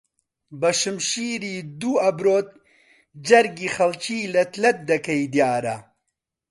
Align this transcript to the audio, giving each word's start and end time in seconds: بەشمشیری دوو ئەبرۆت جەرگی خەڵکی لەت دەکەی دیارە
بەشمشیری 0.59 1.55
دوو 1.79 1.93
ئەبرۆت 2.03 2.49
جەرگی 3.27 3.69
خەڵکی 3.75 4.29
لەت 4.33 4.77
دەکەی 4.89 5.23
دیارە 5.33 5.77